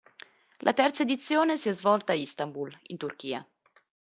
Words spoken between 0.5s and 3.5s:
La terza edizione si è svolta a Istanbul in Turchia.